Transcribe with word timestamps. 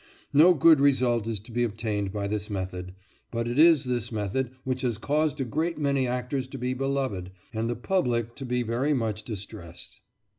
No 0.33 0.55
good 0.55 0.79
result 0.79 1.27
is 1.27 1.39
to 1.41 1.51
be 1.51 1.63
obtained 1.63 2.11
by 2.11 2.25
this 2.25 2.49
method, 2.49 2.95
but 3.29 3.47
it 3.47 3.59
is 3.59 3.83
this 3.83 4.11
method 4.11 4.49
which 4.63 4.81
has 4.81 4.97
caused 4.97 5.39
a 5.39 5.45
great 5.45 5.77
many 5.77 6.07
actors 6.07 6.47
to 6.47 6.57
be 6.57 6.73
beloved, 6.73 7.29
and 7.53 7.69
the 7.69 7.75
public 7.75 8.33
to 8.37 8.45
be 8.47 8.63
very 8.63 8.95
much 8.95 9.21
distressed. 9.21 10.01